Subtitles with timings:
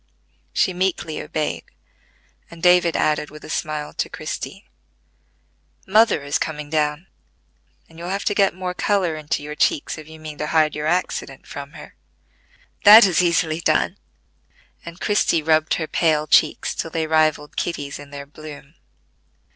[0.51, 1.65] She meekly obeyed;
[2.49, 4.67] and David added with a smile to Christie:
[5.85, 7.05] "Mother is coming down,
[7.87, 10.73] and you'll have to get more color into your checks if you mean to hide
[10.73, 11.93] your accident from her."
[12.83, 13.97] "That is easily done;"
[14.83, 18.73] and Christie rubbed her pale cheeks till they rivalled Kitty's in their bloom.